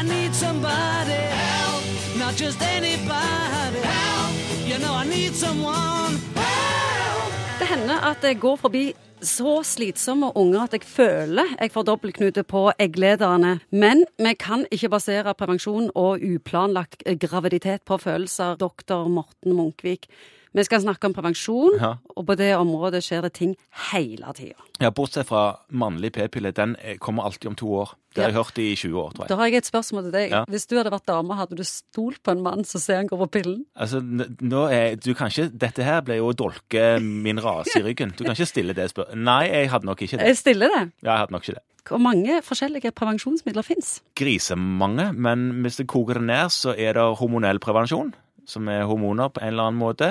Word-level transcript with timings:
I 0.00 0.02
need 0.02 0.34
somebody 0.34 1.12
help, 1.12 1.84
not 2.16 2.34
just 2.34 2.62
anybody 2.62 3.80
help. 3.84 4.32
You 4.64 4.78
know 4.78 4.94
I 4.94 5.04
need 5.04 5.34
someone 5.34 6.16
help. 6.34 7.32
Det 7.60 7.66
hender 7.68 8.00
at 8.10 8.24
jeg 8.24 8.38
går 8.40 8.56
forbi 8.56 8.84
så 9.20 9.58
slitsomme 9.62 10.30
unger 10.36 10.62
at 10.62 10.72
jeg 10.72 10.86
føler 10.88 11.52
jeg 11.60 11.72
får 11.74 11.82
dobbeltknute 11.82 12.46
på 12.48 12.70
egglederne. 12.80 13.58
Men 13.70 14.06
vi 14.16 14.32
kan 14.40 14.64
ikke 14.72 14.88
basere 14.88 15.34
prevensjon 15.34 15.90
og 15.94 16.24
uplanlagt 16.24 17.04
graviditet 17.20 17.84
på 17.84 18.00
følelser, 18.00 18.56
doktor 18.56 19.08
Morten 19.08 19.52
Munkvik. 19.52 20.08
Vi 20.52 20.64
skal 20.66 20.80
snakke 20.82 21.06
om 21.06 21.12
prevensjon, 21.14 21.76
Ja. 21.78 21.92
og 22.16 22.26
på 22.26 22.34
det 22.36 22.48
området 22.56 23.04
skjer 23.06 23.22
det 23.22 23.32
ting 23.38 23.52
hele 23.92 24.32
tida. 24.34 24.56
Ja, 24.80 24.90
Bortsett 24.90 25.28
fra 25.28 25.60
mannlig 25.70 26.10
p-pille. 26.16 26.50
Den 26.52 26.74
eh, 26.82 26.96
kommer 26.98 27.22
alltid 27.28 27.46
om 27.52 27.54
to 27.54 27.68
år. 27.84 27.92
Det 28.14 28.24
har 28.24 28.30
jeg 28.32 28.38
hørt 28.40 28.58
i 28.58 28.74
20 28.74 28.98
år, 28.98 29.12
tror 29.14 29.22
jeg. 29.24 29.28
Da 29.28 29.36
har 29.36 29.46
jeg 29.46 29.54
et 29.60 29.66
spørsmål 29.70 30.02
til 30.08 30.12
deg. 30.16 30.30
Ja. 30.34 30.40
Hvis 30.50 30.66
du 30.66 30.74
hadde 30.76 30.90
vært 30.90 31.06
dame, 31.06 31.36
hadde 31.38 31.54
du 31.54 31.62
stolt 31.62 32.18
på 32.26 32.32
en 32.34 32.42
mann 32.42 32.64
som 32.66 32.80
ser 32.82 32.96
han 32.98 33.06
går 33.06 33.20
på 33.22 33.28
pillen? 33.38 33.60
Altså, 33.78 34.00
nå 34.02 34.64
er, 34.74 34.96
du 34.96 35.12
kan 35.14 35.30
ikke, 35.30 35.46
Dette 35.54 35.84
her 35.86 36.00
ble 36.02 36.16
jo 36.18 36.32
å 36.32 36.34
dolke 36.34 36.98
min 37.00 37.38
rase 37.38 37.78
i 37.78 37.84
ryggen. 37.86 38.10
Du 38.18 38.24
kan 38.24 38.34
ikke 38.34 38.48
stille 38.50 38.74
det 38.74 38.88
spørsmålet. 38.90 39.22
Nei, 39.22 39.44
jeg 39.52 39.70
hadde 39.70 39.86
nok 39.86 40.02
ikke 40.02 40.18
det. 40.18 40.26
Jeg 40.32 40.36
stiller 40.42 40.74
det. 40.74 40.82
Ja, 41.04 41.12
jeg 41.12 41.18
hadde 41.22 41.32
nok 41.36 41.46
ikke 41.46 41.54
det. 41.60 41.64
Hvor 41.90 41.98
mange 42.02 42.42
forskjellige 42.42 42.90
prevensjonsmidler 42.98 43.62
fins? 43.66 44.00
Grisemange, 44.18 45.12
men 45.14 45.62
hvis 45.62 45.78
det 45.80 45.86
koker 45.90 46.18
det 46.18 46.26
ned, 46.26 46.50
så 46.54 46.74
er 46.76 46.94
det 46.98 47.06
hormonell 47.20 47.58
prevensjon, 47.62 48.12
som 48.46 48.68
er 48.68 48.84
hormoner 48.90 49.30
på 49.30 49.40
en 49.42 49.52
eller 49.54 49.70
annen 49.70 49.78
måte. 49.80 50.10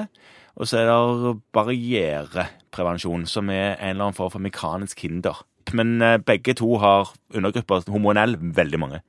Og 0.59 0.67
så 0.67 0.81
er 0.81 0.89
det 0.89 1.35
barriereprevensjon, 1.55 3.25
som 3.31 3.49
er 3.53 3.77
en 3.77 3.93
eller 3.93 4.09
annen 4.09 4.17
form 4.17 4.33
for 4.33 4.43
mekanisk 4.43 5.05
hinder. 5.05 5.39
Men 5.73 6.01
eh, 6.03 6.17
begge 6.19 6.55
to 6.59 6.77
har 6.81 7.13
undergrupper. 7.35 7.87
Hormonell 7.87 8.35
veldig 8.39 8.81
mange. 8.81 9.01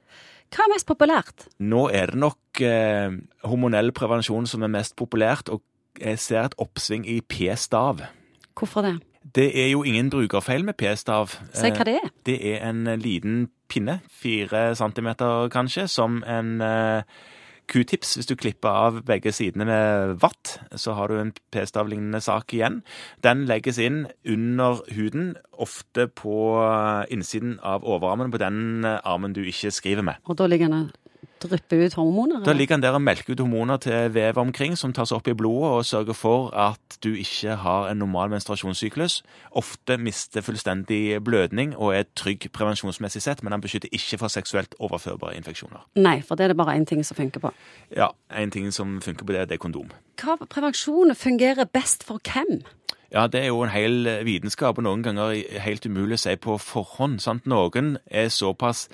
Hva 0.50 0.66
er 0.66 0.73
mest 0.73 0.86
populært? 0.88 1.46
Nå 1.62 1.88
er 1.95 2.10
det 2.10 2.20
nok 2.23 2.62
eh, 2.66 3.18
hormonell 3.46 3.93
prevensjon 3.96 4.48
som 4.51 4.66
er 4.66 4.73
mest 4.73 4.96
populært, 4.98 5.51
og 5.51 5.62
jeg 6.01 6.18
ser 6.23 6.48
et 6.48 6.59
oppsving 6.59 7.06
i 7.09 7.21
p-stav. 7.23 8.02
Hvorfor 8.59 8.87
det? 8.87 8.96
Det 9.37 9.51
er 9.62 9.71
jo 9.71 9.82
ingen 9.87 10.10
brukerfeil 10.10 10.65
med 10.65 10.78
p-stav. 10.80 11.37
Si 11.54 11.71
hva 11.71 11.87
det 11.87 11.98
er. 12.01 12.12
Det 12.26 12.38
er 12.54 12.65
en 12.71 12.87
eh, 12.90 12.98
liten 12.98 13.45
pinne, 13.71 14.01
fire 14.10 14.71
centimeter 14.78 15.51
kanskje, 15.52 15.87
som 15.90 16.23
en 16.26 16.56
eh, 16.65 17.21
q-tips. 17.71 18.16
Hvis 18.18 18.29
du 18.29 18.35
klipper 18.38 18.68
av 18.68 19.01
begge 19.09 19.32
sidene 19.35 19.66
med 19.68 20.16
vatt, 20.23 20.59
så 20.74 20.96
har 20.99 21.10
du 21.10 21.21
en 21.21 21.32
p-stav-lignende 21.54 22.21
sak 22.24 22.54
igjen. 22.57 22.80
Den 23.24 23.46
legges 23.49 23.79
inn 23.82 24.04
under 24.29 24.82
huden, 24.95 25.35
ofte 25.60 26.09
på 26.09 26.35
innsiden 27.12 27.59
av 27.66 27.85
overarmen 27.85 28.32
på 28.32 28.40
den 28.43 28.85
armen 28.85 29.37
du 29.37 29.43
ikke 29.45 29.73
skriver 29.74 30.07
med. 30.07 30.21
Og 30.27 30.38
da 30.40 30.49
ligger 30.51 30.71
han 30.71 30.90
drypper 31.43 31.85
ut 31.87 31.95
hormoner? 31.99 32.41
Da 32.45 32.51
eller? 32.51 32.59
ligger 32.60 32.74
han 32.77 32.83
der 32.85 32.96
og 32.99 33.02
melker 33.02 33.33
ut 33.35 33.41
hormoner 33.41 33.80
til 33.80 34.10
vev 34.15 34.38
omkring, 34.38 34.77
som 34.79 34.93
tas 34.96 35.13
opp 35.16 35.29
i 35.29 35.35
blodet 35.35 35.71
og 35.71 35.85
sørger 35.88 36.16
for 36.16 36.51
at 36.57 36.99
du 37.05 37.13
ikke 37.15 37.57
har 37.63 37.88
en 37.91 38.01
normal 38.02 38.30
menstruasjonssyklus. 38.35 39.21
Ofte 39.57 39.96
mister 39.99 40.45
fullstendig 40.45 41.18
blødning 41.24 41.73
og 41.77 41.95
er 41.96 42.05
trygg 42.16 42.49
prevensjonsmessig 42.52 43.23
sett, 43.24 43.43
men 43.43 43.52
han 43.57 43.65
beskytter 43.65 43.88
ikke 43.93 44.18
for 44.21 44.29
seksuelt 44.33 44.74
overførbare 44.79 45.37
infeksjoner. 45.41 45.87
Nei, 45.96 46.18
for 46.23 46.37
det 46.37 46.45
er 46.45 46.55
det 46.55 46.61
bare 46.61 46.77
én 46.77 46.85
ting 46.88 47.05
som 47.07 47.16
funker 47.16 47.41
på. 47.41 47.52
Ja, 47.96 48.11
En 48.30 48.51
ting 48.51 48.71
som 48.73 49.01
funker 49.02 49.24
på 49.27 49.33
det, 49.33 49.49
det 49.49 49.57
er 49.57 49.63
kondom. 49.63 49.91
Hva 50.21 50.37
prevensjon 50.49 51.15
fungerer 51.16 51.65
best 51.66 52.05
for 52.07 52.21
hvem? 52.23 52.61
Ja, 53.10 53.26
det 53.26 53.40
er 53.40 53.48
jo 53.50 53.64
en 53.64 53.72
hel 53.74 54.06
eh, 54.06 54.20
vitenskap, 54.22 54.78
og 54.78 54.84
noen 54.86 55.02
ganger 55.02 55.32
helt 55.64 55.86
umulig 55.86 56.14
å 56.14 56.22
si 56.22 56.36
på 56.38 56.54
forhånd. 56.62 57.18
sant? 57.18 57.48
Noen 57.50 57.96
er 58.06 58.28
såpass 58.30 58.86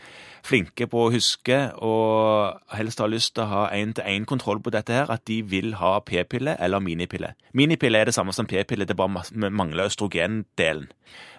flinke 0.47 0.87
på 0.89 1.03
å 1.05 1.11
huske 1.13 1.57
og 1.85 2.73
helst 2.73 3.03
har 3.03 3.11
lyst 3.11 3.35
til 3.37 3.45
å 3.45 3.51
ha 3.51 3.63
én-til-én-kontroll 3.77 4.63
på 4.63 4.73
dette 4.73 4.95
her, 4.95 5.11
at 5.13 5.27
de 5.29 5.43
vil 5.45 5.75
ha 5.83 5.99
p-pille 6.01 6.55
eller 6.63 6.81
minipille. 6.81 7.35
Minipille 7.53 8.01
er 8.01 8.09
det 8.09 8.15
samme 8.17 8.33
som 8.33 8.49
p-pille, 8.49 8.87
det 8.89 8.97
bare 8.97 9.27
mangler 9.51 9.91
østrogendelen. 9.91 10.87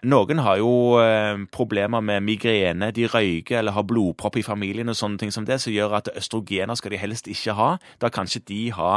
Noen 0.08 0.44
har 0.46 0.60
jo 0.62 1.00
eh, 1.02 1.40
problemer 1.52 2.04
med 2.06 2.22
migrene, 2.28 2.92
de 2.94 3.08
røyker 3.10 3.58
eller 3.60 3.74
har 3.74 3.88
blodpropp 3.90 4.38
i 4.38 4.46
familien 4.46 4.94
og 4.94 5.00
sånne 5.00 5.18
ting 5.24 5.34
som 5.34 5.48
det, 5.50 5.58
som 5.64 5.74
gjør 5.74 5.98
at 5.98 6.12
østrogener 6.14 6.78
skal 6.78 6.94
de 6.94 7.02
helst 7.02 7.28
ikke 7.32 7.58
ha. 7.58 7.72
Da 7.98 8.14
kan 8.14 8.30
ikke 8.30 8.46
de 8.54 8.62
ha 8.78 8.92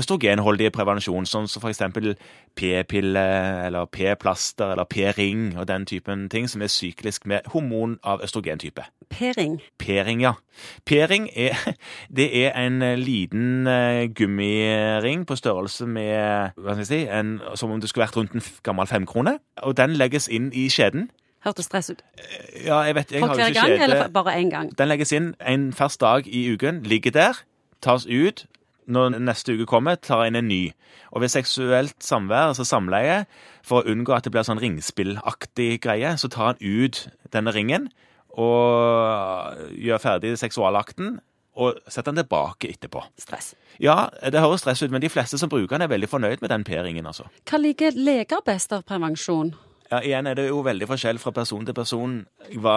østrogenholdige 0.00 0.72
prevensjon, 0.74 1.28
sånn 1.28 1.48
som 1.50 1.66
eksempel 1.68 2.14
p-pille 2.58 3.24
eller 3.66 3.86
p-plaster 3.92 4.74
eller 4.74 4.88
p-ring 4.90 5.52
og 5.58 5.68
den 5.68 5.86
typen 5.86 6.28
ting, 6.32 6.48
som 6.50 6.64
er 6.64 6.72
syklisk 6.72 7.28
med 7.30 7.46
hormon 7.52 7.98
av 8.02 8.24
østrogentype. 8.24 8.86
P-ring. 9.10 9.58
P-ring, 9.78 10.22
ja. 10.22 10.32
P-ring 10.86 11.28
er, 11.34 11.56
det 12.16 12.28
er 12.44 12.56
en 12.58 12.82
eh, 12.82 12.98
liten 12.98 13.66
eh, 13.66 14.08
gummiring 14.14 15.26
på 15.26 15.36
størrelse 15.36 15.86
med 15.86 16.56
hva 16.56 16.74
skal 16.74 16.84
jeg 16.84 16.90
si, 16.90 17.00
en, 17.06 17.38
som 17.54 17.70
om 17.70 17.80
det 17.80 17.90
skulle 17.90 18.06
vært 18.06 18.16
rundt 18.16 18.38
en 18.38 18.46
gammel 18.66 18.90
femkrone. 18.90 19.38
Og 19.66 19.76
den 19.76 19.98
legges 19.98 20.28
inn 20.28 20.52
i 20.54 20.68
skjeden. 20.72 21.10
Hørtes 21.44 21.70
stress 21.70 21.90
ut. 21.90 22.02
Ja, 22.66 22.82
jeg 22.84 22.94
vet, 22.94 23.12
jeg 23.12 23.20
For 23.24 23.34
hver 23.34 23.52
gang, 23.54 23.72
eller 23.72 23.96
skjede. 23.96 24.12
bare 24.12 24.36
én 24.36 24.50
gang? 24.52 24.72
Den 24.78 24.88
legges 24.88 25.12
inn 25.12 25.34
en 25.40 25.72
fast 25.72 26.00
dag 26.00 26.28
i 26.28 26.46
uken, 26.52 26.82
ligger 26.84 27.10
der, 27.10 27.44
tas 27.82 28.06
ut. 28.06 28.46
Når 28.86 29.18
neste 29.20 29.54
uke 29.54 29.66
kommer, 29.68 29.98
tar 30.00 30.24
inn 30.26 30.38
en 30.38 30.48
ny. 30.48 30.70
Og 31.12 31.24
ved 31.24 31.32
seksuelt 31.32 31.96
samvær, 32.04 32.50
altså 32.50 32.64
samleie, 32.64 33.24
for 33.66 33.80
å 33.80 33.92
unngå 33.92 34.14
at 34.16 34.24
det 34.24 34.32
blir 34.34 34.46
sånn 34.46 34.62
ringspillaktig 34.62 35.80
greie, 35.84 36.14
så 36.18 36.30
tar 36.32 36.52
han 36.52 36.62
ut 36.62 37.04
denne 37.34 37.54
ringen 37.54 37.90
og 38.30 39.58
gjør 39.74 40.00
ferdig 40.02 40.36
seksualakten, 40.38 41.18
og 41.60 41.80
setter 41.90 42.14
den 42.14 42.22
tilbake 42.22 42.70
etterpå. 42.70 43.02
Stress. 43.20 43.54
Ja, 43.82 44.06
det 44.22 44.40
høres 44.40 44.62
stress 44.62 44.82
ut, 44.84 44.92
men 44.94 45.02
de 45.02 45.10
fleste 45.10 45.38
som 45.40 45.50
bruker 45.50 45.74
den, 45.74 45.84
er 45.84 45.92
veldig 45.92 46.08
fornøyd 46.08 46.44
med 46.44 46.52
den 46.52 46.64
p-ringen, 46.64 47.08
altså. 47.10 47.26
Hva 47.48 47.58
liker 47.60 47.96
leger 47.98 48.44
best 48.46 48.72
av 48.72 48.86
prevensjon? 48.88 49.52
Ja, 49.90 49.98
igjen 50.06 50.28
er 50.30 50.36
det 50.38 50.44
jo 50.46 50.60
veldig 50.62 50.86
forskjell 50.86 51.18
fra 51.18 51.32
person 51.34 51.64
til 51.66 51.74
person 51.74 52.20
hva 52.62 52.76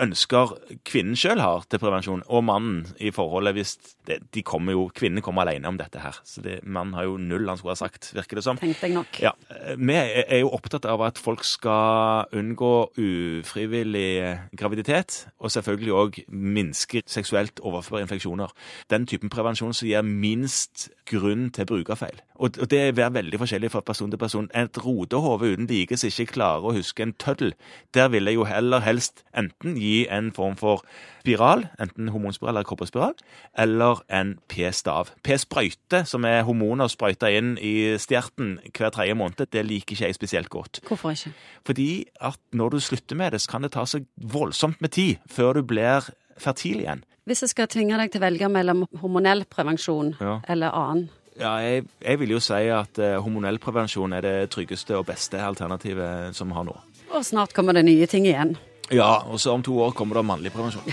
ønsker 0.00 0.54
kvinnen 0.88 1.16
sjøl 1.18 1.42
har 1.42 1.66
til 1.68 1.80
prevensjon, 1.82 2.22
og 2.24 2.44
mannen 2.48 2.86
i 2.96 3.10
forholdet 3.12 3.52
hvis 3.56 3.74
det, 4.08 4.18
de 4.32 4.42
kommer 4.44 4.72
jo, 4.72 4.86
Kvinnen 4.94 5.24
kommer 5.24 5.44
alene 5.44 5.68
om 5.68 5.76
dette 5.80 6.00
her. 6.00 6.16
Så 6.28 6.40
det, 6.44 6.58
mannen 6.64 6.94
har 6.96 7.06
jo 7.08 7.18
null 7.20 7.48
han 7.48 7.58
skulle 7.60 7.74
ha 7.74 7.80
sagt, 7.80 8.10
virker 8.16 8.40
det 8.40 8.44
som. 8.46 8.60
Tenkte 8.60 8.88
jeg 8.88 8.96
nok. 8.96 9.20
Ja, 9.20 9.32
Vi 9.76 9.96
er 9.96 10.24
er 10.24 10.40
jo 10.40 10.52
opptatt 10.56 10.86
av 10.88 11.02
at 11.04 11.18
folk 11.20 11.44
skal 11.44 12.28
unngå 12.32 12.72
ufrivillig 12.96 14.38
graviditet, 14.56 15.26
og 15.38 15.52
selvfølgelig 15.52 15.92
òg 15.92 16.20
minske 16.28 17.02
seksuelt 17.06 17.60
overførbare 17.60 18.06
infeksjoner. 18.06 18.52
Den 18.90 19.06
typen 19.06 19.32
prevensjon 19.32 19.74
som 19.76 19.88
gir 19.88 20.04
minst 20.04 20.88
grunn 21.10 21.50
til 21.52 21.68
brukerfeil. 21.68 22.20
Og 22.34 22.58
og 22.60 22.70
det 22.70 22.80
er 22.98 23.10
veldig 23.10 23.38
forskjellig 23.40 23.70
fra 23.70 23.80
person 23.80 24.10
til 24.10 24.18
person. 24.18 24.50
Et 24.54 24.78
rodehode 24.84 25.52
uten 25.52 25.66
like 25.66 25.96
som 25.96 26.08
ikke 26.08 26.32
klarer 26.32 26.53
å 26.62 26.72
huske 26.76 27.02
en 27.02 27.12
tøddel, 27.18 27.54
der 27.94 28.08
vil 28.12 28.24
jeg 28.30 28.34
jo 28.38 28.44
heller 28.44 28.80
helst 28.84 29.24
enten 29.34 29.74
gi 29.80 30.06
en 30.12 30.30
form 30.32 30.54
for 30.56 30.84
spiral, 31.24 31.64
enten 31.80 32.08
hormonspiral 32.12 32.52
eller 32.54 32.68
kopperspiral, 32.68 33.14
eller 33.58 34.02
en 34.12 34.34
p-stav. 34.48 35.10
P-sprøyte, 35.24 36.04
som 36.06 36.24
er 36.28 36.42
hormoner 36.44 36.86
sprøyta 36.92 37.30
inn 37.32 37.54
i 37.58 37.96
stjerten 37.98 38.58
hver 38.76 38.92
tredje 38.94 39.14
måned, 39.16 39.46
det 39.50 39.64
liker 39.66 39.96
ikke 39.96 40.06
jeg 40.06 40.14
spesielt 40.18 40.48
godt. 40.52 40.80
Hvorfor 40.86 41.10
ikke? 41.16 41.32
Fordi 41.66 41.88
at 42.20 42.38
når 42.52 42.68
du 42.76 42.80
slutter 42.80 43.16
med 43.16 43.32
det, 43.32 43.40
så 43.40 43.50
kan 43.56 43.62
det 43.62 43.72
ta 43.72 43.84
så 43.88 44.02
voldsomt 44.20 44.80
med 44.84 44.92
tid 44.94 45.16
før 45.30 45.54
du 45.58 45.62
blir 45.62 46.10
fertil 46.38 46.80
igjen. 46.84 47.04
Hvis 47.24 47.40
jeg 47.40 47.54
skal 47.54 47.68
tvinge 47.72 47.96
deg 47.96 48.10
til 48.12 48.20
å 48.20 48.26
velge 48.26 48.48
mellom 48.52 48.82
hormonell 49.00 49.46
prevensjon 49.48 50.14
Ja. 50.20 50.40
eller 50.48 50.74
annen, 50.76 51.06
Ja, 51.40 51.56
jeg, 51.58 51.84
jeg 51.98 52.20
vil 52.20 52.36
jo 52.36 52.40
si 52.42 52.60
at 52.70 52.98
eh, 53.02 53.16
hormonell 53.18 53.58
prevensjon 53.62 54.14
er 54.14 54.22
det 54.22 54.36
tryggeste 54.54 54.94
og 54.98 55.08
beste 55.08 55.40
alternativet 55.42 56.36
som 56.36 56.52
vi 56.52 56.58
har 56.58 56.68
nå. 56.68 56.76
og 57.14 57.24
snart 57.26 57.54
kommer 57.54 57.74
det 57.74 57.84
nye 57.86 58.06
ting 58.10 58.26
igjen. 58.26 58.56
Ja, 58.92 59.24
og 59.24 59.40
så 59.40 59.54
om 59.54 59.62
to 59.64 59.78
år 59.80 59.94
kommer 59.96 60.20
det 60.20 60.26
mannlig 60.28 60.52
prevensjon. 60.52 60.84